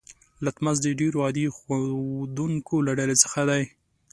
لتمس 0.45 0.77
د 0.81 0.87
ډیرو 0.99 1.17
عادي 1.25 1.45
ښودونکو 1.57 2.75
له 2.87 2.91
ډلې 2.99 3.15
څخه 3.23 3.41
دی. 3.49 3.63